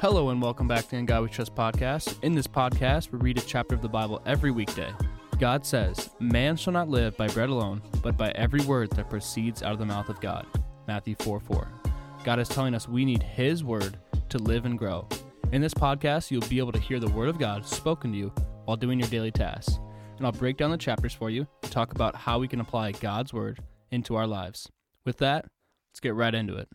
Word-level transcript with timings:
Hello 0.00 0.28
and 0.28 0.40
welcome 0.40 0.68
back 0.68 0.86
to 0.86 0.96
In 0.96 1.06
God 1.06 1.24
We 1.24 1.28
Trust 1.28 1.56
podcast. 1.56 2.22
In 2.22 2.32
this 2.32 2.46
podcast, 2.46 3.10
we 3.10 3.18
read 3.18 3.36
a 3.36 3.40
chapter 3.40 3.74
of 3.74 3.82
the 3.82 3.88
Bible 3.88 4.22
every 4.26 4.52
weekday. 4.52 4.92
God 5.40 5.66
says, 5.66 6.10
Man 6.20 6.56
shall 6.56 6.72
not 6.72 6.88
live 6.88 7.16
by 7.16 7.26
bread 7.26 7.48
alone, 7.48 7.82
but 8.00 8.16
by 8.16 8.30
every 8.36 8.60
word 8.60 8.90
that 8.90 9.10
proceeds 9.10 9.60
out 9.60 9.72
of 9.72 9.80
the 9.80 9.84
mouth 9.84 10.08
of 10.08 10.20
God. 10.20 10.46
Matthew 10.86 11.16
4 11.18 11.40
4. 11.40 11.68
God 12.22 12.38
is 12.38 12.48
telling 12.48 12.76
us 12.76 12.88
we 12.88 13.04
need 13.04 13.24
His 13.24 13.64
word 13.64 13.98
to 14.28 14.38
live 14.38 14.66
and 14.66 14.78
grow. 14.78 15.04
In 15.50 15.60
this 15.60 15.74
podcast, 15.74 16.30
you'll 16.30 16.42
be 16.42 16.60
able 16.60 16.70
to 16.70 16.78
hear 16.78 17.00
the 17.00 17.10
word 17.10 17.28
of 17.28 17.40
God 17.40 17.66
spoken 17.66 18.12
to 18.12 18.18
you 18.18 18.32
while 18.66 18.76
doing 18.76 19.00
your 19.00 19.08
daily 19.08 19.32
tasks. 19.32 19.80
And 20.16 20.24
I'll 20.24 20.30
break 20.30 20.58
down 20.58 20.70
the 20.70 20.78
chapters 20.78 21.12
for 21.12 21.28
you 21.28 21.44
and 21.64 21.72
talk 21.72 21.90
about 21.90 22.14
how 22.14 22.38
we 22.38 22.46
can 22.46 22.60
apply 22.60 22.92
God's 22.92 23.32
word 23.32 23.58
into 23.90 24.14
our 24.14 24.28
lives. 24.28 24.68
With 25.04 25.18
that, 25.18 25.46
let's 25.90 25.98
get 25.98 26.14
right 26.14 26.36
into 26.36 26.54
it. 26.54 26.68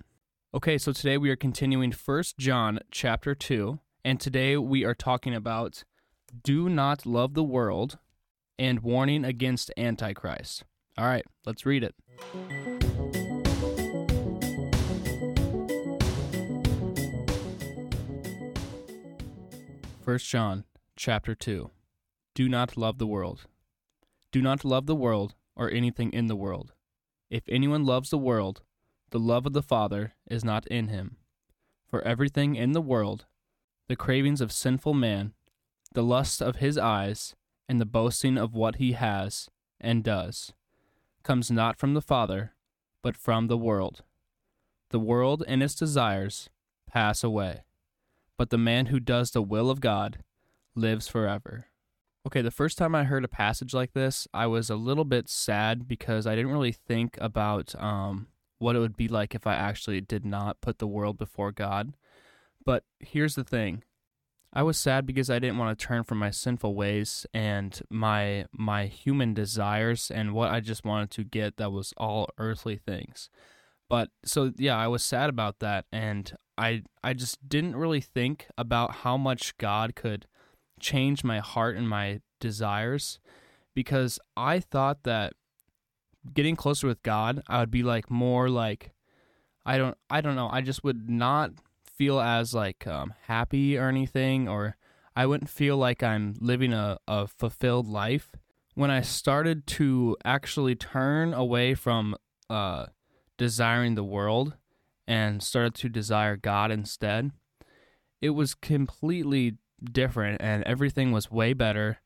Okay, 0.55 0.77
so 0.77 0.91
today 0.91 1.17
we 1.17 1.31
are 1.31 1.35
continuing 1.35 1.91
First 1.91 2.38
John 2.38 2.77
chapter 2.91 3.34
2, 3.34 3.80
and 4.05 4.20
today 4.20 4.55
we 4.55 4.85
are 4.85 4.94
talking 4.94 5.34
about 5.34 5.84
do 6.44 6.70
not 6.70 7.07
love 7.07 7.34
the 7.34 7.44
world 7.44 7.98
and 8.59 8.81
warning 8.81 9.25
against 9.25 9.71
antichrist. 9.77 10.63
All 10.95 11.05
right, 11.05 11.25
let's 11.44 11.66
read 11.66 11.84
it. 11.84 11.95
First 20.05 20.27
John 20.27 20.66
chapter 20.95 21.33
2. 21.33 21.72
Do 22.35 22.47
not 22.47 22.77
love 22.77 22.99
the 22.99 23.08
world. 23.08 23.47
Do 24.31 24.39
not 24.39 24.63
love 24.63 24.85
the 24.85 24.94
world 24.94 25.33
or 25.55 25.72
anything 25.72 26.13
in 26.13 26.27
the 26.27 26.35
world. 26.35 26.73
If 27.31 27.41
anyone 27.49 27.85
loves 27.85 28.11
the 28.11 28.20
world, 28.20 28.61
the 29.13 29.20
love 29.20 29.45
of 29.45 29.53
the 29.53 29.62
Father 29.62 30.16
is 30.27 30.44
not 30.44 30.66
in 30.70 30.88
him. 30.88 31.17
For 31.85 32.02
everything 32.02 32.56
in 32.56 32.72
the 32.72 32.81
world, 32.81 33.28
the 33.88 33.95
cravings 33.95 34.42
of 34.42 34.52
sinful 34.52 34.95
man, 34.95 35.33
the 35.94 36.02
lust 36.02 36.42
of 36.42 36.55
his 36.55 36.80
eyes, 36.80 37.36
and 37.70 37.80
the 37.80 37.86
boasting 37.86 38.39
of 38.39 38.55
what 38.55 38.78
he 38.78 38.94
has 38.94 39.52
and 39.80 40.03
does, 40.03 40.53
comes 41.22 41.52
not 41.52 41.78
from 41.78 41.94
the 41.94 42.02
Father, 42.02 42.53
but 43.03 43.16
from 43.16 43.45
the 43.45 43.58
world. 43.58 44.02
The 44.89 45.00
world 45.00 45.44
and 45.48 45.61
its 45.61 45.75
desires 45.75 46.50
pass 46.88 47.23
away, 47.23 47.66
but 48.36 48.50
the 48.50 48.58
man 48.58 48.88
who 48.88 49.00
does 49.00 49.30
the 49.30 49.44
will 49.44 49.70
of 49.70 49.80
God 49.80 50.23
lives 50.73 51.08
forever. 51.08 51.67
Okay, 52.25 52.42
the 52.42 52.50
first 52.50 52.80
time 52.80 52.95
I 52.95 53.03
heard 53.03 53.23
a 53.23 53.27
passage 53.27 53.75
like 53.75 53.94
this, 53.94 54.27
I 54.33 54.48
was 54.48 54.72
a 54.72 54.75
little 54.75 55.05
bit 55.05 55.30
sad 55.30 55.88
because 55.88 56.25
I 56.25 56.33
didn't 56.33 56.52
really 56.52 56.72
think 56.72 57.16
about 57.22 57.75
um, 57.77 58.27
what 58.64 58.75
it 58.75 58.80
would 58.80 58.97
be 58.97 59.08
like 59.08 59.36
if 59.36 59.45
I 59.45 59.56
actually 59.56 60.02
did 60.02 60.25
not 60.25 60.61
put 60.61 60.80
the 60.80 60.88
world 60.88 61.17
before 61.17 61.52
God. 61.52 61.94
But 62.66 62.83
here's 63.00 63.36
the 63.36 63.44
thing. 63.44 63.83
I 64.53 64.64
was 64.64 64.78
sad 64.78 65.05
because 65.05 65.30
I 65.30 65.39
didn't 65.39 65.58
want 65.58 65.78
to 65.78 65.86
turn 65.86 66.03
from 66.03 66.20
my 66.20 66.30
sinful 66.30 66.75
ways 66.75 67.25
and 67.33 67.80
my 67.89 68.45
my 68.52 68.86
human 68.86 69.33
desires 69.33 70.11
and 70.11 70.33
what 70.33 70.52
I 70.52 70.59
just 70.59 70.86
wanted 70.86 71.09
to 71.11 71.23
get 71.23 71.58
that 71.58 71.72
was 71.72 71.94
all 71.97 72.30
earthly 72.38 72.78
things. 72.78 73.30
But 73.89 74.09
so 74.23 74.53
yeah, 74.58 74.77
I 74.77 74.88
was 74.88 75.03
sad 75.03 75.30
about 75.30 75.59
that 75.59 75.86
and 75.92 76.31
I 76.58 76.83
I 77.03 77.14
just 77.14 77.50
didn't 77.50 77.75
really 77.75 78.02
think 78.02 78.48
about 78.58 78.98
how 78.98 79.17
much 79.17 79.58
God 79.58 79.95
could 79.95 80.27
change 80.80 81.23
my 81.23 81.39
heart 81.39 81.75
and 81.75 81.89
my 81.89 82.22
desires 82.39 83.20
because 83.73 84.20
I 84.38 84.59
thought 84.59 85.03
that 85.03 85.33
getting 86.33 86.55
closer 86.55 86.88
with 86.88 87.03
God, 87.03 87.43
I 87.47 87.59
would 87.59 87.71
be 87.71 87.83
like 87.83 88.09
more 88.09 88.49
like 88.49 88.91
I 89.66 89.77
don't 89.77 89.97
I 90.09 90.21
don't 90.21 90.35
know, 90.35 90.49
I 90.52 90.61
just 90.61 90.83
would 90.83 91.09
not 91.09 91.52
feel 91.85 92.19
as 92.19 92.53
like 92.53 92.88
um, 92.88 93.13
happy 93.27 93.77
or 93.77 93.88
anything 93.88 94.47
or 94.47 94.77
I 95.15 95.25
wouldn't 95.25 95.49
feel 95.49 95.77
like 95.77 96.02
I'm 96.02 96.36
living 96.39 96.73
a, 96.73 96.98
a 97.08 97.27
fulfilled 97.27 97.87
life. 97.87 98.31
When 98.73 98.89
I 98.89 99.02
started 99.02 99.67
to 99.67 100.17
actually 100.25 100.75
turn 100.75 101.33
away 101.33 101.75
from 101.75 102.15
uh, 102.49 102.87
desiring 103.37 103.93
the 103.93 104.03
world 104.03 104.55
and 105.08 105.43
started 105.43 105.75
to 105.75 105.89
desire 105.89 106.36
God 106.36 106.71
instead, 106.71 107.31
it 108.21 108.31
was 108.31 108.55
completely 108.55 109.58
different 109.83 110.42
and 110.42 110.64
everything 110.64 111.11
was 111.11 111.30
way 111.30 111.53
better 111.53 111.99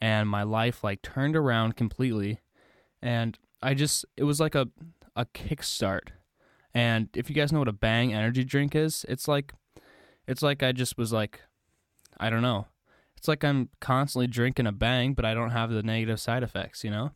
and 0.00 0.28
my 0.28 0.42
life 0.42 0.84
like 0.84 1.02
turned 1.02 1.36
around 1.36 1.76
completely 1.76 2.40
and 3.02 3.38
I 3.64 3.72
just 3.74 4.04
it 4.16 4.24
was 4.24 4.38
like 4.40 4.54
a 4.54 4.68
a 5.16 5.24
kickstart. 5.24 6.08
And 6.74 7.08
if 7.14 7.30
you 7.30 7.34
guys 7.34 7.52
know 7.52 7.60
what 7.60 7.68
a 7.68 7.72
Bang 7.72 8.12
energy 8.12 8.44
drink 8.44 8.74
is, 8.74 9.06
it's 9.08 9.26
like 9.26 9.54
it's 10.26 10.42
like 10.42 10.62
I 10.62 10.72
just 10.72 10.98
was 10.98 11.12
like 11.12 11.40
I 12.20 12.28
don't 12.30 12.42
know. 12.42 12.66
It's 13.16 13.26
like 13.26 13.42
I'm 13.42 13.70
constantly 13.80 14.26
drinking 14.26 14.66
a 14.66 14.72
Bang, 14.72 15.14
but 15.14 15.24
I 15.24 15.32
don't 15.32 15.50
have 15.50 15.70
the 15.70 15.82
negative 15.82 16.20
side 16.20 16.42
effects, 16.42 16.84
you 16.84 16.90
know? 16.90 17.12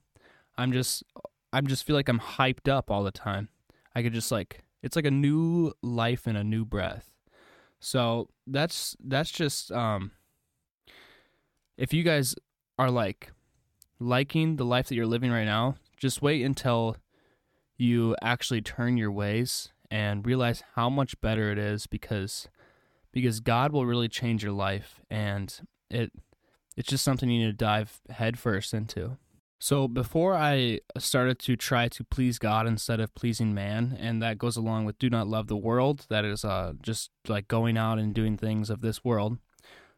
I'm 0.57 0.73
just 0.73 1.05
I'm 1.53 1.67
just 1.67 1.85
feel 1.85 1.97
like 1.97 2.09
I'm 2.09 2.21
hyped 2.21 2.69
up 2.69 2.91
all 2.91 3.05
the 3.05 3.11
time. 3.11 3.51
I 3.95 4.03
could 4.03 4.15
just 4.15 4.33
like 4.33 4.65
it's 4.83 4.97
like 4.97 5.07
a 5.07 5.11
new 5.11 5.73
life 5.83 6.27
and 6.27 6.39
a 6.39 6.45
new 6.45 6.65
breath. 6.65 7.13
So 7.79 8.31
that's 8.47 8.97
that's 9.05 9.31
just 9.31 9.71
um 9.71 10.13
if 11.77 11.93
you 11.93 12.03
guys 12.03 12.35
are 12.79 12.91
like 12.91 13.33
liking 14.01 14.57
the 14.57 14.65
life 14.65 14.89
that 14.89 14.95
you're 14.95 15.07
living 15.07 15.31
right 15.31 15.45
now, 15.45 15.77
just 15.99 16.23
wait 16.23 16.45
until 16.45 16.97
you 17.77 18.17
actually 18.23 18.61
turn 18.61 18.97
your 18.97 19.13
ways 19.13 19.69
and 19.91 20.27
realize 20.27 20.63
how 20.75 20.91
much 20.91 21.21
better 21.21 21.51
it 21.51 21.59
is 21.59 21.87
because 21.87 22.49
because 23.13 23.41
God 23.41 23.73
will 23.73 23.87
really 23.87 24.09
change 24.09 24.43
your 24.43 24.53
life 24.53 25.01
and 25.11 25.61
it 25.91 26.13
it's 26.77 26.89
just 26.89 27.05
something 27.05 27.29
you 27.29 27.41
need 27.41 27.51
to 27.51 27.65
dive 27.65 28.01
headfirst 28.11 28.73
into. 28.73 29.17
So 29.59 29.89
before 29.89 30.35
I 30.35 30.79
started 30.99 31.41
to 31.41 31.57
try 31.57 31.89
to 31.89 32.05
please 32.05 32.39
God 32.39 32.69
instead 32.69 33.01
of 33.01 33.13
pleasing 33.17 33.53
man, 33.53 33.97
and 33.99 34.23
that 34.23 34.39
goes 34.39 34.57
along 34.57 34.85
with 34.85 34.99
do 35.01 35.11
not 35.11 35.27
love 35.27 35.49
the 35.49 35.57
world, 35.57 36.07
that 36.11 36.25
is 36.25 36.45
uh, 36.45 36.75
just 36.81 37.11
like 37.27 37.49
going 37.49 37.77
out 37.77 37.99
and 37.99 38.15
doing 38.15 38.37
things 38.37 38.71
of 38.71 38.81
this 38.81 39.05
world. 39.05 39.39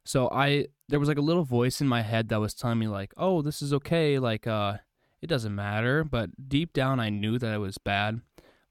So 0.05 0.31
I 0.31 0.69
there 0.89 0.99
was 0.99 1.09
like 1.09 1.19
a 1.19 1.23
little 1.23 1.45
voice 1.45 1.83
in 1.83 1.89
my 1.89 2.01
head 2.01 2.31
that 2.31 2.41
was 2.41 2.55
telling 2.55 2.79
me 2.79 2.89
like, 2.89 3.13
"Oh, 3.19 3.43
this 3.43 3.61
is 3.61 3.75
okay, 3.75 4.19
like 4.19 4.47
uh 4.47 4.79
it 5.23 5.27
doesn't 5.27 5.55
matter. 5.55 6.05
But 6.05 6.49
deep 6.49 6.73
down, 6.73 7.01
I 7.01 7.11
knew 7.11 7.39
that 7.39 7.55
it 7.55 7.59
was 7.59 7.79
bad. 7.79 8.21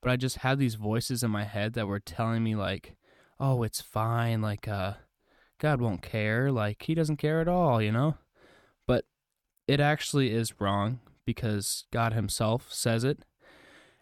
But 0.02 0.12
I 0.12 0.16
just 0.16 0.38
had 0.38 0.60
these 0.60 0.76
voices 0.76 1.24
in 1.24 1.32
my 1.32 1.44
head 1.44 1.74
that 1.74 1.88
were 1.88 2.00
telling 2.00 2.44
me, 2.44 2.56
like, 2.56 2.96
oh, 3.40 3.64
it's 3.64 3.82
fine. 3.82 4.42
Like, 4.42 4.68
uh, 4.68 4.94
God 5.60 5.82
won't 5.82 6.02
care. 6.02 6.52
Like, 6.52 6.84
He 6.84 6.96
doesn't 6.96 7.18
care 7.18 7.42
at 7.42 7.48
all, 7.48 7.82
you 7.82 7.92
know? 7.92 8.16
But 8.88 9.06
it 9.68 9.80
actually 9.80 10.32
is 10.32 10.60
wrong 10.60 11.00
because 11.26 11.86
God 11.92 12.14
Himself 12.14 12.72
says 12.72 13.04
it. 13.04 13.20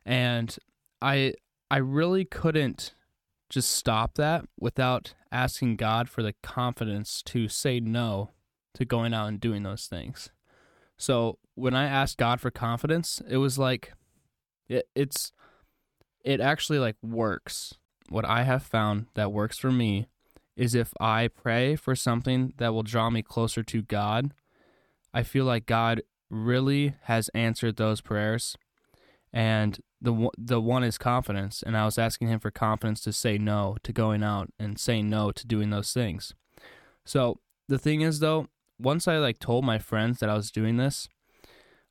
And 0.05 0.55
I, 1.01 1.33
I 1.69 1.77
really 1.77 2.25
couldn't 2.25 2.93
just 3.49 3.71
stop 3.71 4.15
that 4.15 4.45
without 4.59 5.13
asking 5.31 5.77
God 5.77 6.09
for 6.09 6.21
the 6.21 6.33
confidence 6.43 7.21
to 7.23 7.47
say 7.47 7.79
no 7.79 8.31
to 8.75 8.85
going 8.85 9.13
out 9.13 9.27
and 9.27 9.39
doing 9.39 9.63
those 9.63 9.87
things. 9.87 10.29
So 10.97 11.37
when 11.55 11.75
I 11.75 11.85
asked 11.85 12.17
God 12.17 12.41
for 12.41 12.51
confidence, 12.51 13.21
it 13.27 13.37
was 13.37 13.57
like 13.57 13.93
it, 14.67 14.87
it's 14.95 15.31
it 16.23 16.39
actually 16.41 16.79
like 16.79 16.95
works. 17.01 17.75
What 18.09 18.25
I 18.25 18.43
have 18.43 18.63
found 18.63 19.07
that 19.15 19.31
works 19.31 19.57
for 19.57 19.71
me 19.71 20.07
is 20.55 20.73
if 20.73 20.93
I 20.99 21.27
pray 21.27 21.75
for 21.75 21.95
something 21.95 22.53
that 22.57 22.73
will 22.73 22.83
draw 22.83 23.09
me 23.09 23.21
closer 23.21 23.63
to 23.63 23.81
God, 23.81 24.33
I 25.13 25.23
feel 25.23 25.45
like 25.45 25.65
God 25.65 26.01
really 26.29 26.95
has 27.03 27.29
answered 27.29 27.77
those 27.77 28.01
prayers. 28.01 28.57
And 29.31 29.79
the 30.01 30.29
the 30.37 30.61
one 30.61 30.83
is 30.83 30.97
confidence, 30.97 31.63
and 31.63 31.77
I 31.77 31.85
was 31.85 31.97
asking 31.97 32.29
him 32.29 32.39
for 32.39 32.51
confidence 32.51 33.01
to 33.01 33.13
say 33.13 33.37
no 33.37 33.77
to 33.83 33.91
going 33.91 34.23
out 34.23 34.51
and 34.59 34.79
say 34.79 35.01
no 35.01 35.31
to 35.31 35.47
doing 35.47 35.69
those 35.69 35.91
things. 35.91 36.33
So 37.05 37.39
the 37.67 37.77
thing 37.77 38.01
is 38.01 38.19
though, 38.19 38.47
once 38.79 39.07
I 39.07 39.17
like 39.17 39.39
told 39.39 39.65
my 39.65 39.79
friends 39.79 40.19
that 40.19 40.29
I 40.29 40.35
was 40.35 40.51
doing 40.51 40.77
this, 40.77 41.09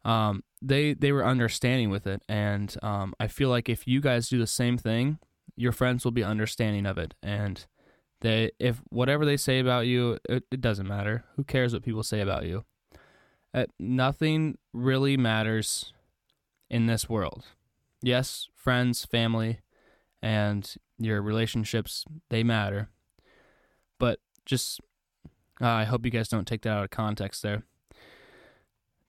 um, 0.04 0.44
they 0.62 0.94
they 0.94 1.12
were 1.12 1.26
understanding 1.26 1.90
with 1.90 2.06
it, 2.06 2.22
and 2.28 2.74
um, 2.82 3.14
I 3.18 3.26
feel 3.26 3.48
like 3.48 3.68
if 3.68 3.86
you 3.86 4.00
guys 4.00 4.28
do 4.28 4.38
the 4.38 4.46
same 4.46 4.78
thing, 4.78 5.18
your 5.56 5.72
friends 5.72 6.04
will 6.04 6.12
be 6.12 6.24
understanding 6.24 6.86
of 6.86 6.98
it, 6.98 7.14
and 7.22 7.66
they 8.20 8.50
if 8.58 8.82
whatever 8.90 9.24
they 9.24 9.36
say 9.36 9.58
about 9.58 9.86
you, 9.86 10.18
it, 10.28 10.44
it 10.50 10.60
doesn't 10.60 10.86
matter. 10.86 11.24
Who 11.36 11.44
cares 11.44 11.72
what 11.72 11.82
people 11.82 12.02
say 12.02 12.20
about 12.20 12.44
you? 12.44 12.64
Uh, 13.52 13.66
nothing 13.78 14.58
really 14.72 15.16
matters 15.16 15.92
in 16.70 16.86
this 16.86 17.08
world. 17.08 17.44
Yes, 18.02 18.48
friends, 18.54 19.04
family, 19.04 19.60
and 20.22 20.74
your 20.98 21.22
relationships 21.22 22.04
they 22.28 22.42
matter, 22.42 22.90
but 23.98 24.20
just 24.44 24.80
uh, 25.60 25.66
I 25.66 25.84
hope 25.84 26.04
you 26.04 26.10
guys 26.10 26.28
don't 26.28 26.46
take 26.46 26.62
that 26.62 26.70
out 26.70 26.84
of 26.84 26.90
context 26.90 27.42
there. 27.42 27.62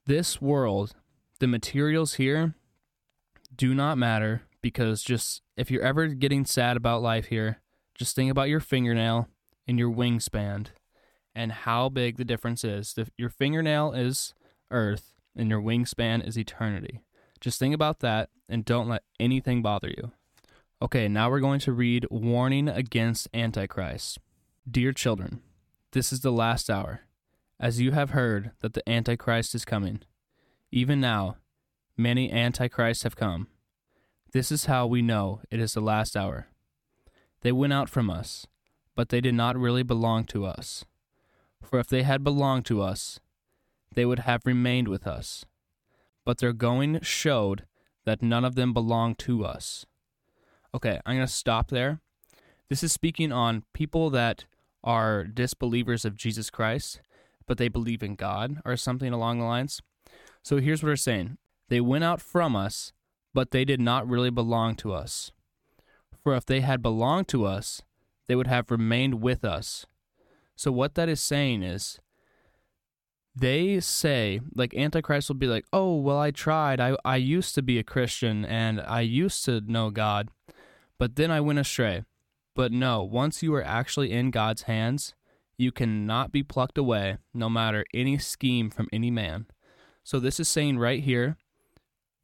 This 0.06 0.40
world, 0.40 0.94
the 1.40 1.46
materials 1.46 2.14
here 2.14 2.54
do 3.54 3.74
not 3.74 3.98
matter 3.98 4.42
because 4.62 5.02
just 5.02 5.42
if 5.56 5.70
you're 5.70 5.82
ever 5.82 6.08
getting 6.08 6.44
sad 6.44 6.76
about 6.76 7.02
life 7.02 7.26
here, 7.26 7.60
just 7.94 8.14
think 8.14 8.30
about 8.30 8.48
your 8.48 8.60
fingernail 8.60 9.28
and 9.66 9.78
your 9.78 9.90
wingspan 9.90 10.66
and 11.34 11.52
how 11.52 11.88
big 11.88 12.16
the 12.16 12.24
difference 12.24 12.64
is. 12.64 12.94
The, 12.94 13.08
your 13.16 13.28
fingernail 13.28 13.92
is 13.92 14.34
earth 14.70 15.14
and 15.36 15.50
your 15.50 15.60
wingspan 15.60 16.26
is 16.26 16.38
eternity. 16.38 17.02
Just 17.40 17.58
think 17.58 17.74
about 17.74 18.00
that 18.00 18.30
and 18.48 18.64
don't 18.64 18.88
let 18.88 19.02
anything 19.20 19.62
bother 19.62 19.88
you. 19.88 20.12
Okay, 20.80 21.08
now 21.08 21.28
we're 21.28 21.40
going 21.40 21.60
to 21.60 21.72
read 21.72 22.06
Warning 22.10 22.68
Against 22.68 23.28
Antichrist. 23.34 24.18
Dear 24.70 24.92
children, 24.92 25.40
this 25.92 26.12
is 26.12 26.20
the 26.20 26.32
last 26.32 26.68
hour. 26.68 27.00
As 27.60 27.80
you 27.80 27.92
have 27.92 28.10
heard 28.10 28.52
that 28.60 28.74
the 28.74 28.88
Antichrist 28.88 29.54
is 29.54 29.64
coming, 29.64 30.00
even 30.70 31.00
now, 31.00 31.36
many 31.96 32.30
Antichrists 32.30 33.02
have 33.02 33.16
come. 33.16 33.48
This 34.32 34.52
is 34.52 34.66
how 34.66 34.86
we 34.86 35.02
know 35.02 35.40
it 35.50 35.58
is 35.58 35.72
the 35.72 35.80
last 35.80 36.16
hour. 36.16 36.48
They 37.40 37.52
went 37.52 37.72
out 37.72 37.88
from 37.88 38.10
us, 38.10 38.46
but 38.94 39.08
they 39.08 39.20
did 39.20 39.34
not 39.34 39.56
really 39.56 39.82
belong 39.82 40.24
to 40.26 40.44
us. 40.44 40.84
For 41.62 41.78
if 41.78 41.88
they 41.88 42.02
had 42.02 42.22
belonged 42.22 42.66
to 42.66 42.82
us, 42.82 43.18
they 43.94 44.04
would 44.04 44.20
have 44.20 44.42
remained 44.44 44.88
with 44.88 45.06
us. 45.06 45.44
But 46.24 46.38
their 46.38 46.52
going 46.52 47.00
showed 47.00 47.64
that 48.04 48.22
none 48.22 48.44
of 48.44 48.54
them 48.54 48.72
belonged 48.72 49.18
to 49.20 49.44
us. 49.44 49.86
Okay, 50.74 51.00
I'm 51.06 51.16
going 51.16 51.26
to 51.26 51.32
stop 51.32 51.70
there. 51.70 52.00
This 52.68 52.82
is 52.82 52.92
speaking 52.92 53.32
on 53.32 53.64
people 53.72 54.10
that 54.10 54.44
are 54.84 55.24
disbelievers 55.24 56.04
of 56.04 56.16
Jesus 56.16 56.50
Christ, 56.50 57.00
but 57.46 57.58
they 57.58 57.68
believe 57.68 58.02
in 58.02 58.14
God 58.14 58.58
or 58.64 58.76
something 58.76 59.12
along 59.12 59.38
the 59.38 59.44
lines. 59.44 59.80
So 60.42 60.58
here's 60.58 60.82
what 60.82 60.88
they're 60.88 60.96
saying 60.96 61.38
They 61.68 61.80
went 61.80 62.04
out 62.04 62.20
from 62.20 62.56
us, 62.56 62.92
but 63.34 63.50
they 63.50 63.64
did 63.64 63.80
not 63.80 64.08
really 64.08 64.30
belong 64.30 64.74
to 64.76 64.92
us. 64.92 65.32
For 66.22 66.34
if 66.34 66.46
they 66.46 66.60
had 66.60 66.82
belonged 66.82 67.28
to 67.28 67.44
us, 67.44 67.82
they 68.26 68.34
would 68.34 68.46
have 68.46 68.70
remained 68.70 69.22
with 69.22 69.44
us. 69.44 69.86
So 70.56 70.70
what 70.72 70.94
that 70.96 71.08
is 71.08 71.20
saying 71.20 71.62
is 71.62 71.98
they 73.40 73.78
say 73.80 74.40
like 74.54 74.74
antichrist 74.74 75.28
will 75.28 75.36
be 75.36 75.46
like 75.46 75.64
oh 75.72 75.94
well 75.94 76.18
i 76.18 76.30
tried 76.30 76.80
i 76.80 76.96
i 77.04 77.16
used 77.16 77.54
to 77.54 77.62
be 77.62 77.78
a 77.78 77.84
christian 77.84 78.44
and 78.44 78.80
i 78.80 79.00
used 79.00 79.44
to 79.44 79.60
know 79.60 79.90
god 79.90 80.28
but 80.98 81.14
then 81.16 81.30
i 81.30 81.40
went 81.40 81.58
astray 81.58 82.02
but 82.58 82.72
no 82.72 83.04
once 83.04 83.40
you 83.40 83.54
are 83.54 83.62
actually 83.62 84.10
in 84.10 84.32
god's 84.32 84.62
hands 84.62 85.14
you 85.56 85.70
cannot 85.70 86.32
be 86.32 86.42
plucked 86.42 86.76
away 86.76 87.16
no 87.32 87.48
matter 87.48 87.84
any 87.94 88.18
scheme 88.18 88.68
from 88.68 88.88
any 88.92 89.12
man 89.12 89.46
so 90.02 90.18
this 90.18 90.40
is 90.40 90.48
saying 90.48 90.76
right 90.76 91.04
here 91.04 91.36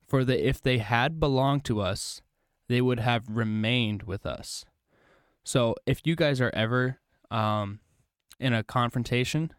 for 0.08 0.24
the 0.24 0.44
if 0.44 0.60
they 0.60 0.78
had 0.78 1.20
belonged 1.20 1.64
to 1.64 1.80
us 1.80 2.20
they 2.68 2.80
would 2.80 2.98
have 2.98 3.22
remained 3.28 4.02
with 4.02 4.26
us 4.26 4.64
so 5.44 5.76
if 5.86 6.00
you 6.04 6.16
guys 6.16 6.40
are 6.40 6.50
ever 6.52 6.98
um, 7.30 7.78
in 8.40 8.52
a 8.52 8.64
confrontation 8.64 9.52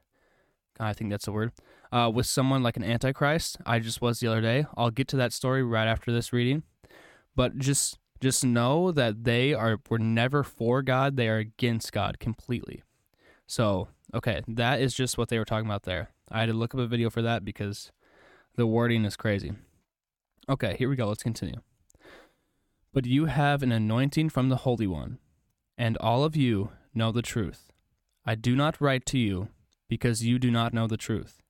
I 0.78 0.92
think 0.92 1.10
that's 1.10 1.24
the 1.24 1.32
word, 1.32 1.54
uh, 1.94 2.12
with 2.14 2.26
someone 2.26 2.62
like 2.62 2.76
an 2.76 2.84
antichrist. 2.84 3.56
I 3.66 3.80
just 3.80 4.02
was 4.02 4.20
the 4.20 4.28
other 4.28 4.42
day. 4.42 4.66
I'll 4.76 4.92
get 4.92 5.08
to 5.08 5.16
that 5.16 5.32
story 5.32 5.64
right 5.64 5.88
after 5.88 6.12
this 6.12 6.34
reading, 6.34 6.64
but 7.34 7.58
just 7.58 7.98
just 8.22 8.44
know 8.44 8.92
that 8.92 9.24
they 9.24 9.54
are 9.54 9.80
were 9.90 10.00
never 10.00 10.44
for 10.44 10.82
God. 10.82 11.18
They 11.18 11.28
are 11.28 11.38
against 11.38 11.92
God 11.92 12.20
completely. 12.20 12.84
So 13.48 13.90
okay, 14.14 14.42
that 14.48 14.82
is 14.82 14.94
just 14.94 15.18
what 15.18 15.30
they 15.30 15.38
were 15.38 15.46
talking 15.46 15.68
about 15.68 15.84
there. 15.84 16.10
I 16.30 16.42
had 16.42 16.48
to 16.48 16.54
look 16.54 16.74
up 16.74 16.80
a 16.80 16.88
video 16.88 17.10
for 17.10 17.22
that 17.22 17.46
because 17.46 17.92
the 18.56 18.66
wording 18.66 19.06
is 19.06 19.16
crazy. 19.16 19.54
Okay, 20.48 20.76
here 20.78 20.90
we 20.90 20.96
go. 20.96 21.08
Let's 21.08 21.24
continue. 21.24 21.62
But 22.94 23.06
you 23.06 23.26
have 23.26 23.62
an 23.62 23.72
anointing 23.72 24.30
from 24.30 24.50
the 24.50 24.58
Holy 24.58 24.88
One, 24.88 25.20
and 25.78 25.98
all 25.98 26.24
of 26.24 26.36
you 26.36 26.72
know 26.94 27.12
the 27.12 27.22
truth. 27.22 27.72
I 28.26 28.36
do 28.36 28.56
not 28.56 28.80
write 28.80 29.06
to 29.08 29.18
you 29.18 29.50
because 29.88 30.26
you 30.26 30.40
do 30.40 30.50
not 30.50 30.74
know 30.74 30.88
the 30.88 30.98
truth, 30.98 31.42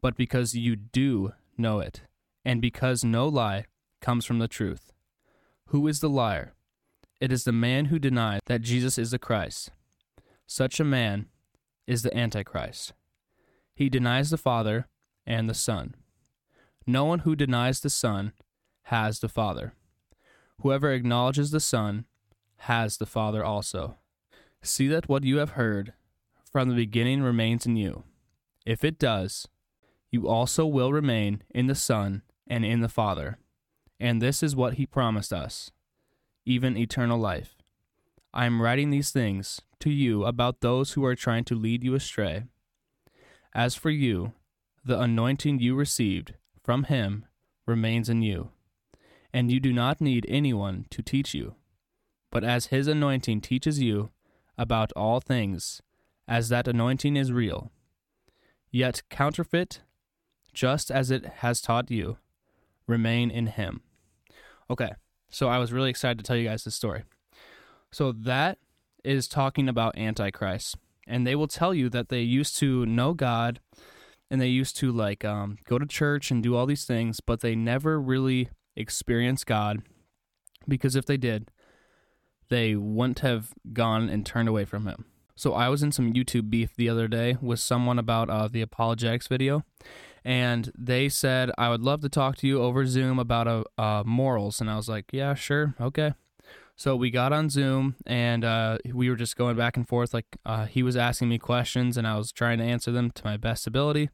but 0.00 0.16
because 0.16 0.54
you 0.54 0.76
do 0.76 1.32
know 1.56 1.80
it, 1.80 2.02
and 2.44 2.62
because 2.62 3.04
no 3.04 3.28
lie 3.28 3.66
comes 4.00 4.24
from 4.24 4.38
the 4.38 4.48
truth. 4.48 4.92
Who 5.68 5.86
is 5.86 6.00
the 6.00 6.08
liar? 6.08 6.54
It 7.20 7.30
is 7.30 7.44
the 7.44 7.52
man 7.52 7.86
who 7.86 7.98
denies 7.98 8.40
that 8.46 8.62
Jesus 8.62 8.96
is 8.96 9.10
the 9.10 9.18
Christ. 9.18 9.70
Such 10.46 10.80
a 10.80 10.84
man 10.84 11.26
is 11.86 12.02
the 12.02 12.16
Antichrist. 12.16 12.94
He 13.74 13.90
denies 13.90 14.30
the 14.30 14.38
Father 14.38 14.88
and 15.26 15.46
the 15.46 15.54
Son. 15.54 15.94
No 16.86 17.04
one 17.04 17.18
who 17.20 17.36
denies 17.36 17.80
the 17.80 17.90
Son 17.90 18.32
has 18.84 19.20
the 19.20 19.28
Father. 19.28 19.74
Whoever 20.62 20.90
acknowledges 20.90 21.50
the 21.50 21.60
Son 21.60 22.06
has 22.60 22.96
the 22.96 23.04
Father 23.04 23.44
also. 23.44 23.98
See 24.62 24.88
that 24.88 25.06
what 25.06 25.24
you 25.24 25.36
have 25.36 25.50
heard 25.50 25.92
from 26.50 26.70
the 26.70 26.74
beginning 26.74 27.22
remains 27.22 27.66
in 27.66 27.76
you. 27.76 28.04
If 28.64 28.84
it 28.84 28.98
does, 28.98 29.46
you 30.10 30.28
also 30.28 30.64
will 30.64 30.94
remain 30.94 31.42
in 31.50 31.66
the 31.66 31.74
Son 31.74 32.22
and 32.46 32.64
in 32.64 32.80
the 32.80 32.88
Father. 32.88 33.38
And 34.00 34.22
this 34.22 34.42
is 34.42 34.54
what 34.54 34.74
he 34.74 34.86
promised 34.86 35.32
us, 35.32 35.70
even 36.46 36.76
eternal 36.76 37.18
life. 37.18 37.56
I 38.32 38.46
am 38.46 38.62
writing 38.62 38.90
these 38.90 39.10
things 39.10 39.60
to 39.80 39.90
you 39.90 40.24
about 40.24 40.60
those 40.60 40.92
who 40.92 41.04
are 41.04 41.16
trying 41.16 41.44
to 41.44 41.54
lead 41.54 41.82
you 41.82 41.94
astray. 41.94 42.44
As 43.54 43.74
for 43.74 43.90
you, 43.90 44.32
the 44.84 45.00
anointing 45.00 45.58
you 45.58 45.74
received 45.74 46.34
from 46.62 46.84
him 46.84 47.24
remains 47.66 48.08
in 48.08 48.22
you, 48.22 48.50
and 49.32 49.50
you 49.50 49.60
do 49.60 49.72
not 49.72 50.00
need 50.00 50.26
anyone 50.28 50.86
to 50.90 51.02
teach 51.02 51.34
you. 51.34 51.54
But 52.30 52.44
as 52.44 52.66
his 52.66 52.86
anointing 52.86 53.40
teaches 53.40 53.80
you 53.80 54.10
about 54.56 54.92
all 54.92 55.20
things, 55.20 55.82
as 56.26 56.50
that 56.50 56.68
anointing 56.68 57.16
is 57.16 57.32
real, 57.32 57.72
yet 58.70 59.02
counterfeit, 59.08 59.80
just 60.52 60.90
as 60.90 61.10
it 61.10 61.24
has 61.36 61.60
taught 61.60 61.90
you, 61.90 62.18
remain 62.86 63.30
in 63.30 63.46
him. 63.46 63.80
Okay, 64.70 64.92
so 65.30 65.48
I 65.48 65.58
was 65.58 65.72
really 65.72 65.90
excited 65.90 66.18
to 66.18 66.24
tell 66.24 66.36
you 66.36 66.48
guys 66.48 66.64
this 66.64 66.74
story. 66.74 67.04
So 67.90 68.12
that 68.12 68.58
is 69.04 69.28
talking 69.28 69.68
about 69.68 69.96
Antichrist, 69.96 70.76
and 71.06 71.26
they 71.26 71.34
will 71.34 71.48
tell 71.48 71.72
you 71.72 71.88
that 71.90 72.08
they 72.08 72.20
used 72.20 72.58
to 72.58 72.84
know 72.84 73.14
God 73.14 73.60
and 74.30 74.40
they 74.40 74.48
used 74.48 74.76
to 74.78 74.92
like 74.92 75.24
um, 75.24 75.56
go 75.64 75.78
to 75.78 75.86
church 75.86 76.30
and 76.30 76.42
do 76.42 76.54
all 76.54 76.66
these 76.66 76.84
things, 76.84 77.20
but 77.20 77.40
they 77.40 77.54
never 77.54 77.98
really 78.00 78.50
experienced 78.76 79.46
God 79.46 79.82
because 80.66 80.94
if 80.94 81.06
they 81.06 81.16
did, 81.16 81.50
they 82.48 82.74
wouldn't 82.74 83.20
have 83.20 83.52
gone 83.72 84.08
and 84.08 84.24
turned 84.24 84.48
away 84.48 84.64
from 84.64 84.86
Him. 84.86 85.06
So 85.34 85.54
I 85.54 85.68
was 85.68 85.82
in 85.82 85.92
some 85.92 86.12
YouTube 86.12 86.50
beef 86.50 86.74
the 86.76 86.88
other 86.88 87.08
day 87.08 87.36
with 87.40 87.60
someone 87.60 87.98
about 87.98 88.28
uh, 88.28 88.48
the 88.48 88.60
apologetics 88.60 89.28
video, 89.28 89.64
and 90.28 90.70
they 90.76 91.08
said 91.08 91.50
I 91.56 91.70
would 91.70 91.80
love 91.80 92.02
to 92.02 92.08
talk 92.08 92.36
to 92.38 92.46
you 92.46 92.60
over 92.60 92.86
Zoom 92.86 93.18
about 93.18 93.48
uh, 93.48 93.64
uh, 93.78 94.02
morals, 94.04 94.60
and 94.60 94.70
I 94.70 94.76
was 94.76 94.88
like, 94.88 95.06
yeah, 95.12 95.34
sure, 95.34 95.74
okay. 95.80 96.12
So 96.76 96.94
we 96.94 97.10
got 97.10 97.32
on 97.32 97.50
Zoom 97.50 97.96
and 98.06 98.44
uh, 98.44 98.78
we 98.92 99.10
were 99.10 99.16
just 99.16 99.36
going 99.36 99.56
back 99.56 99.76
and 99.76 99.88
forth. 99.88 100.14
Like 100.14 100.26
uh, 100.46 100.66
he 100.66 100.84
was 100.84 100.96
asking 100.96 101.28
me 101.28 101.38
questions, 101.38 101.96
and 101.96 102.06
I 102.06 102.16
was 102.16 102.30
trying 102.30 102.58
to 102.58 102.64
answer 102.64 102.92
them 102.92 103.10
to 103.12 103.24
my 103.24 103.36
best 103.36 103.66
ability. 103.66 104.10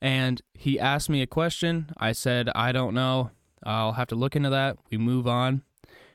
And 0.00 0.42
he 0.54 0.80
asked 0.80 1.08
me 1.08 1.22
a 1.22 1.28
question. 1.28 1.92
I 1.96 2.10
said, 2.10 2.48
I 2.56 2.72
don't 2.72 2.94
know. 2.94 3.30
I'll 3.62 3.92
have 3.92 4.08
to 4.08 4.16
look 4.16 4.34
into 4.34 4.50
that. 4.50 4.78
We 4.90 4.98
move 4.98 5.28
on. 5.28 5.62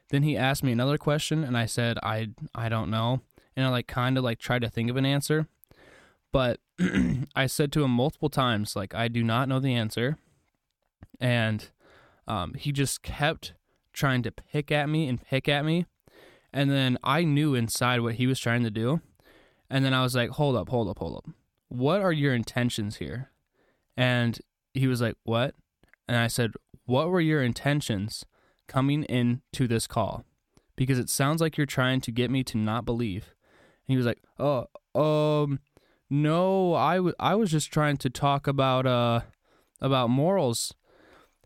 Then 0.10 0.24
he 0.24 0.36
asked 0.36 0.64
me 0.64 0.74
another 0.74 0.98
question, 0.98 1.44
and 1.44 1.58
I 1.58 1.68
said, 1.68 1.98
I 2.04 2.32
I 2.54 2.68
don't 2.68 2.90
know 2.90 3.22
and 3.58 3.66
I 3.66 3.70
like 3.70 3.88
kind 3.88 4.18
of 4.18 4.24
like 4.24 4.40
tried 4.40 4.62
to 4.62 4.70
think 4.70 4.90
of 4.90 4.96
an 4.96 5.06
answer. 5.06 5.48
But 6.32 6.60
I 7.36 7.48
said 7.48 7.72
to 7.74 7.84
him 7.84 7.92
multiple 7.92 8.30
times, 8.30 8.76
like, 8.76 8.94
I 8.94 9.08
do 9.08 9.24
not 9.24 9.50
know 9.50 9.60
the 9.60 9.74
answer. 9.74 10.18
And 11.20 11.70
um, 12.28 12.54
he 12.54 12.72
just 12.72 13.02
kept 13.02 13.54
trying 13.94 14.22
to 14.24 14.32
pick 14.32 14.72
at 14.72 14.90
me 14.90 15.08
and 15.08 15.22
pick 15.22 15.50
at 15.50 15.66
me. 15.66 15.86
And 16.54 16.72
then 16.72 16.98
I 17.04 17.24
knew 17.24 17.56
inside 17.56 18.02
what 18.02 18.16
he 18.16 18.28
was 18.28 18.40
trying 18.40 18.64
to 18.64 18.72
do. 18.72 19.02
And 19.70 19.84
then 19.84 19.94
I 19.94 20.04
was 20.04 20.16
like, 20.16 20.32
hold 20.32 20.56
up, 20.56 20.70
hold 20.70 20.88
up, 20.88 21.00
hold 21.00 21.18
up. 21.18 21.26
What 21.68 22.02
are 22.02 22.14
your 22.14 22.34
intentions 22.34 22.98
here? 22.98 23.32
And 23.98 24.40
he 24.74 24.88
was 24.88 25.02
like, 25.02 25.16
what? 25.24 25.56
And 26.08 26.16
I 26.16 26.28
said, 26.28 26.52
what 26.86 27.10
were 27.10 27.20
your 27.20 27.44
intentions 27.44 28.26
coming 28.68 29.04
into 29.04 29.68
this 29.68 29.88
call? 29.88 30.24
Because 30.76 31.00
it 31.00 31.10
sounds 31.10 31.42
like 31.42 31.58
you're 31.58 31.66
trying 31.66 32.02
to 32.02 32.12
get 32.12 32.32
me 32.32 32.44
to 32.46 32.58
not 32.58 32.86
believe 32.86 33.34
And 33.88 33.94
he 33.94 33.98
was 33.98 34.06
like, 34.06 34.22
"Oh, 34.40 34.68
um, 34.96 35.60
no, 36.10 36.74
I, 36.74 36.96
w- 36.98 37.16
I 37.20 37.36
was 37.36 37.52
just 37.52 37.72
trying 37.72 37.98
to 37.98 38.10
talk 38.10 38.48
about 38.48 38.86
uh 38.86 39.22
about 39.82 40.10
morals." 40.10 40.74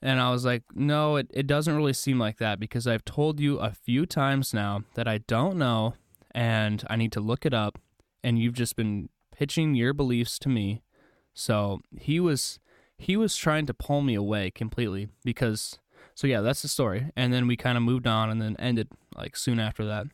And 0.01 0.19
I 0.19 0.31
was 0.31 0.45
like, 0.45 0.63
"No, 0.73 1.15
it 1.17 1.27
it 1.31 1.47
doesn't 1.47 1.75
really 1.75 1.93
seem 1.93 2.19
like 2.19 2.37
that 2.37 2.59
because 2.59 2.87
I've 2.87 3.05
told 3.05 3.39
you 3.39 3.59
a 3.59 3.71
few 3.71 4.05
times 4.05 4.53
now 4.53 4.83
that 4.95 5.07
I 5.07 5.19
don't 5.19 5.57
know 5.57 5.95
and 6.33 6.83
I 6.89 6.95
need 6.95 7.11
to 7.13 7.19
look 7.19 7.45
it 7.45 7.53
up 7.53 7.79
and 8.23 8.39
you've 8.39 8.53
just 8.53 8.75
been 8.75 9.09
pitching 9.35 9.75
your 9.75 9.93
beliefs 9.93 10.39
to 10.39 10.49
me." 10.49 10.81
So, 11.33 11.79
he 11.97 12.19
was 12.19 12.59
he 12.97 13.17
was 13.17 13.35
trying 13.35 13.65
to 13.65 13.73
pull 13.73 14.01
me 14.01 14.15
away 14.15 14.51
completely 14.51 15.09
because 15.23 15.79
so 16.13 16.27
yeah, 16.27 16.41
that's 16.41 16.61
the 16.61 16.67
story. 16.67 17.09
And 17.15 17.33
then 17.33 17.47
we 17.47 17.55
kind 17.55 17.77
of 17.77 17.83
moved 17.83 18.05
on 18.07 18.29
and 18.29 18.41
then 18.41 18.55
ended 18.59 18.89
like 19.15 19.35
soon 19.35 19.59
after 19.59 19.85
that. 19.85 20.07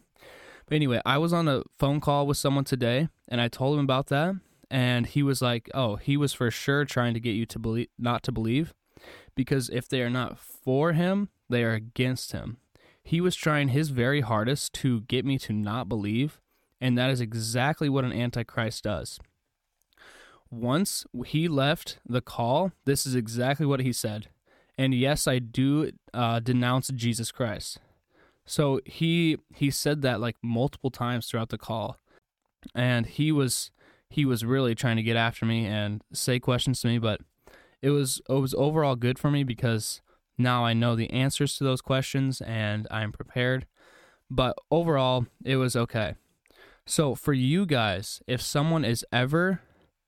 But 0.67 0.75
anyway, 0.75 1.01
I 1.05 1.17
was 1.17 1.33
on 1.33 1.47
a 1.47 1.63
phone 1.79 1.99
call 2.01 2.27
with 2.27 2.37
someone 2.37 2.65
today 2.65 3.09
and 3.27 3.41
I 3.41 3.47
told 3.47 3.77
him 3.77 3.83
about 3.83 4.07
that 4.07 4.35
and 4.69 5.07
he 5.07 5.23
was 5.23 5.41
like, 5.41 5.69
"Oh, 5.73 5.95
he 5.95 6.17
was 6.17 6.33
for 6.33 6.51
sure 6.51 6.85
trying 6.85 7.13
to 7.13 7.19
get 7.19 7.35
you 7.35 7.45
to 7.45 7.59
believe 7.59 7.87
not 7.97 8.21
to 8.23 8.31
believe 8.31 8.73
because 9.35 9.69
if 9.69 9.87
they 9.87 10.01
are 10.01 10.09
not 10.09 10.37
for 10.37 10.93
him, 10.93 11.29
they 11.49 11.63
are 11.63 11.73
against 11.73 12.33
him." 12.33 12.57
He 13.01 13.21
was 13.21 13.37
trying 13.37 13.69
his 13.69 13.89
very 13.89 14.19
hardest 14.19 14.73
to 14.73 15.01
get 15.01 15.23
me 15.23 15.37
to 15.39 15.53
not 15.53 15.87
believe, 15.87 16.41
and 16.81 16.97
that 16.97 17.09
is 17.09 17.21
exactly 17.21 17.87
what 17.87 18.03
an 18.03 18.11
antichrist 18.11 18.83
does. 18.83 19.17
Once 20.51 21.05
he 21.25 21.47
left 21.47 21.99
the 22.05 22.21
call, 22.21 22.73
this 22.83 23.05
is 23.05 23.15
exactly 23.15 23.65
what 23.65 23.79
he 23.79 23.93
said. 23.93 24.27
And 24.77 24.93
yes, 24.93 25.25
I 25.25 25.39
do 25.39 25.91
uh, 26.13 26.41
denounce 26.41 26.89
Jesus 26.89 27.31
Christ. 27.31 27.79
So 28.47 28.79
he 28.85 29.37
he 29.53 29.69
said 29.69 30.01
that 30.01 30.21
like 30.21 30.37
multiple 30.41 30.89
times 30.89 31.27
throughout 31.27 31.49
the 31.49 31.57
call, 31.57 31.99
and 32.73 33.05
he 33.05 33.31
was 33.31 33.71
he 34.09 34.23
was 34.25 34.45
really 34.45 34.73
trying 34.73 34.95
to 34.95 35.03
get 35.03 35.17
after 35.17 35.45
me 35.45 35.65
and 35.65 36.01
say 36.13 36.39
questions 36.39 36.81
to 36.81 36.87
me. 36.87 36.97
But 36.97 37.19
it 37.81 37.89
was 37.89 38.21
it 38.29 38.33
was 38.33 38.55
overall 38.55 38.95
good 38.95 39.19
for 39.19 39.29
me 39.29 39.43
because 39.43 40.01
now 40.37 40.63
I 40.63 40.73
know 40.73 40.95
the 40.95 41.11
answers 41.11 41.57
to 41.57 41.65
those 41.65 41.81
questions 41.81 42.41
and 42.41 42.87
I'm 42.89 43.11
prepared. 43.11 43.67
But 44.29 44.57
overall, 44.71 45.27
it 45.43 45.57
was 45.57 45.75
okay. 45.75 46.15
So 46.85 47.15
for 47.15 47.33
you 47.33 47.65
guys, 47.65 48.21
if 48.27 48.41
someone 48.41 48.85
is 48.85 49.05
ever 49.11 49.61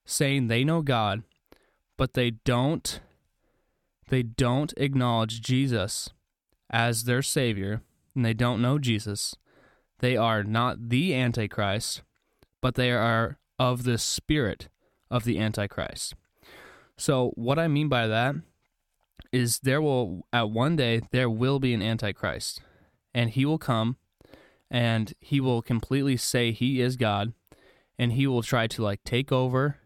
saying 0.05 0.47
they 0.47 0.63
know 0.63 0.81
God, 0.81 1.23
but 1.97 2.13
they 2.13 2.31
don't 2.31 3.01
they 4.07 4.23
don't 4.23 4.73
acknowledge 4.77 5.41
Jesus 5.41 6.09
as 6.69 7.03
their 7.03 7.21
savior 7.21 7.81
and 8.19 8.25
they 8.25 8.33
don't 8.33 8.61
know 8.61 8.77
Jesus, 8.77 9.33
they 9.99 10.17
are 10.17 10.43
not 10.43 10.89
the 10.89 11.15
antichrist, 11.15 12.01
but 12.61 12.75
they 12.75 12.91
are 12.91 13.39
of 13.57 13.83
the 13.83 13.97
spirit 13.97 14.67
of 15.09 15.23
the 15.23 15.39
antichrist. 15.39 16.15
So 16.97 17.31
what 17.35 17.57
I 17.57 17.69
mean 17.69 17.87
by 17.87 18.07
that 18.07 18.35
is 19.31 19.59
there 19.59 19.81
will 19.81 20.27
at 20.33 20.49
one 20.49 20.75
day 20.75 20.99
there 21.11 21.29
will 21.29 21.61
be 21.61 21.73
an 21.73 21.81
antichrist 21.81 22.59
and 23.13 23.29
he 23.29 23.45
will 23.45 23.57
come 23.57 23.95
and 24.69 25.13
he 25.21 25.39
will 25.39 25.61
completely 25.61 26.17
say 26.17 26.51
he 26.51 26.81
is 26.81 26.97
God 26.97 27.31
and 27.97 28.11
he 28.11 28.27
will 28.27 28.43
try 28.43 28.67
to 28.67 28.83
like 28.83 29.01
take 29.05 29.31
over 29.31 29.77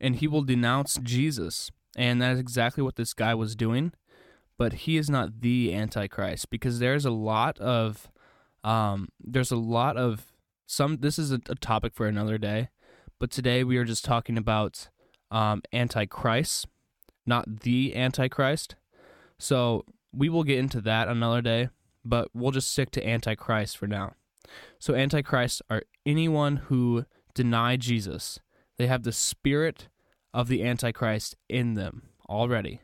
and 0.00 0.16
he 0.16 0.26
will 0.26 0.42
denounce 0.42 0.98
Jesus. 1.00 1.70
And 1.96 2.20
that 2.22 2.32
is 2.32 2.40
exactly 2.40 2.82
what 2.82 2.96
this 2.96 3.14
guy 3.14 3.36
was 3.36 3.54
doing. 3.54 3.92
But 4.58 4.72
he 4.72 4.96
is 4.96 5.08
not 5.08 5.40
the 5.40 5.72
Antichrist 5.74 6.50
because 6.50 6.78
there's 6.78 7.04
a 7.04 7.10
lot 7.10 7.58
of, 7.58 8.10
um, 8.64 9.08
there's 9.20 9.52
a 9.52 9.56
lot 9.56 9.96
of 9.96 10.26
some. 10.66 10.98
This 10.98 11.18
is 11.18 11.32
a, 11.32 11.40
a 11.48 11.54
topic 11.54 11.94
for 11.94 12.06
another 12.06 12.38
day, 12.38 12.68
but 13.18 13.30
today 13.30 13.62
we 13.62 13.76
are 13.76 13.84
just 13.84 14.04
talking 14.04 14.36
about 14.36 14.88
um, 15.30 15.62
Antichrist, 15.72 16.66
not 17.24 17.60
the 17.60 17.94
Antichrist. 17.94 18.74
So 19.38 19.84
we 20.12 20.28
will 20.28 20.44
get 20.44 20.58
into 20.58 20.80
that 20.80 21.06
another 21.06 21.40
day, 21.40 21.68
but 22.04 22.28
we'll 22.34 22.50
just 22.50 22.72
stick 22.72 22.90
to 22.92 23.08
Antichrist 23.08 23.78
for 23.78 23.86
now. 23.86 24.14
So 24.80 24.94
antichrists 24.94 25.62
are 25.70 25.82
anyone 26.04 26.56
who 26.56 27.04
deny 27.34 27.76
Jesus 27.76 28.40
they 28.78 28.86
have 28.86 29.02
the 29.02 29.12
spirit 29.12 29.88
of 30.32 30.48
the 30.48 30.64
Antichrist 30.64 31.36
in 31.48 31.74
them 31.74 32.10
already. 32.28 32.80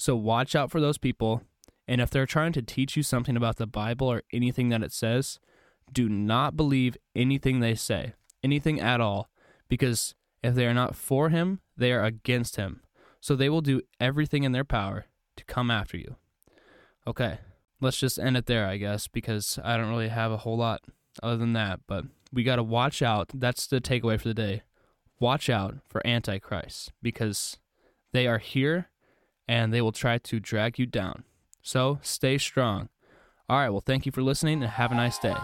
So 0.00 0.16
watch 0.16 0.56
out 0.56 0.70
for 0.70 0.80
those 0.80 0.96
people. 0.96 1.42
And 1.86 2.00
if 2.00 2.08
they're 2.08 2.24
trying 2.24 2.52
to 2.52 2.62
teach 2.62 2.96
you 2.96 3.02
something 3.02 3.36
about 3.36 3.56
the 3.56 3.66
Bible 3.66 4.10
or 4.10 4.22
anything 4.32 4.70
that 4.70 4.82
it 4.82 4.92
says, 4.92 5.38
do 5.92 6.08
not 6.08 6.56
believe 6.56 6.96
anything 7.14 7.60
they 7.60 7.74
say, 7.74 8.14
anything 8.42 8.80
at 8.80 9.02
all, 9.02 9.28
because 9.68 10.14
if 10.42 10.54
they 10.54 10.66
are 10.66 10.72
not 10.72 10.96
for 10.96 11.28
him, 11.28 11.60
they 11.76 11.92
are 11.92 12.02
against 12.02 12.56
him. 12.56 12.80
So 13.20 13.36
they 13.36 13.50
will 13.50 13.60
do 13.60 13.82
everything 14.00 14.44
in 14.44 14.52
their 14.52 14.64
power 14.64 15.04
to 15.36 15.44
come 15.44 15.70
after 15.70 15.98
you. 15.98 16.16
Okay, 17.06 17.40
let's 17.82 17.98
just 17.98 18.18
end 18.18 18.38
it 18.38 18.46
there, 18.46 18.66
I 18.66 18.78
guess, 18.78 19.06
because 19.06 19.58
I 19.62 19.76
don't 19.76 19.90
really 19.90 20.08
have 20.08 20.32
a 20.32 20.38
whole 20.38 20.56
lot 20.56 20.80
other 21.22 21.36
than 21.36 21.52
that. 21.52 21.80
But 21.86 22.06
we 22.32 22.42
got 22.42 22.56
to 22.56 22.62
watch 22.62 23.02
out. 23.02 23.32
That's 23.34 23.66
the 23.66 23.82
takeaway 23.82 24.18
for 24.18 24.28
the 24.28 24.34
day 24.34 24.62
watch 25.18 25.50
out 25.50 25.74
for 25.86 26.00
Antichrist 26.06 26.90
because 27.02 27.58
they 28.12 28.26
are 28.26 28.38
here 28.38 28.88
and 29.50 29.74
they 29.74 29.82
will 29.82 29.90
try 29.90 30.16
to 30.16 30.38
drag 30.38 30.78
you 30.78 30.86
down. 30.86 31.24
So 31.60 31.98
stay 32.02 32.38
strong. 32.38 32.88
All 33.48 33.58
right, 33.58 33.70
well, 33.70 33.82
thank 33.84 34.06
you 34.06 34.12
for 34.12 34.22
listening 34.22 34.62
and 34.62 34.70
have 34.70 34.92
a 34.92 34.94
nice 34.94 35.18
day. 35.18 35.34